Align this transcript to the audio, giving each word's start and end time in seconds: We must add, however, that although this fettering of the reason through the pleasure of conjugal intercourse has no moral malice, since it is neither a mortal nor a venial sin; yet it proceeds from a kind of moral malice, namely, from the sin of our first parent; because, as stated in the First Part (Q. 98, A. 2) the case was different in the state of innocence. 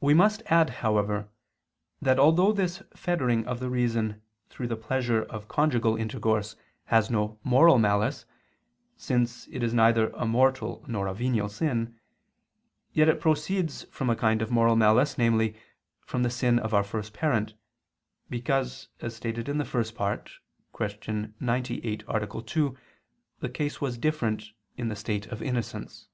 We 0.00 0.14
must 0.14 0.42
add, 0.46 0.68
however, 0.82 1.28
that 2.02 2.18
although 2.18 2.50
this 2.52 2.82
fettering 2.96 3.46
of 3.46 3.60
the 3.60 3.70
reason 3.70 4.20
through 4.50 4.66
the 4.66 4.74
pleasure 4.74 5.22
of 5.22 5.46
conjugal 5.46 5.94
intercourse 5.94 6.56
has 6.86 7.08
no 7.08 7.38
moral 7.44 7.78
malice, 7.78 8.26
since 8.96 9.46
it 9.52 9.62
is 9.62 9.72
neither 9.72 10.10
a 10.14 10.26
mortal 10.26 10.84
nor 10.88 11.06
a 11.06 11.14
venial 11.14 11.48
sin; 11.48 11.96
yet 12.94 13.08
it 13.08 13.20
proceeds 13.20 13.84
from 13.92 14.10
a 14.10 14.16
kind 14.16 14.42
of 14.42 14.50
moral 14.50 14.74
malice, 14.74 15.16
namely, 15.16 15.56
from 16.00 16.24
the 16.24 16.30
sin 16.30 16.58
of 16.58 16.74
our 16.74 16.82
first 16.82 17.12
parent; 17.12 17.54
because, 18.28 18.88
as 19.00 19.14
stated 19.14 19.48
in 19.48 19.58
the 19.58 19.64
First 19.64 19.94
Part 19.94 20.32
(Q. 20.76 21.32
98, 21.38 22.02
A. 22.08 22.40
2) 22.42 22.76
the 23.38 23.48
case 23.48 23.80
was 23.80 23.98
different 23.98 24.50
in 24.76 24.88
the 24.88 24.96
state 24.96 25.26
of 25.28 25.40
innocence. 25.40 26.08